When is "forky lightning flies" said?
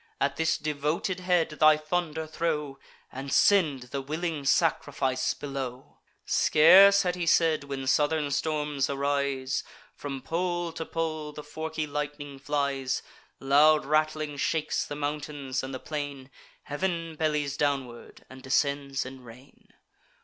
11.43-13.03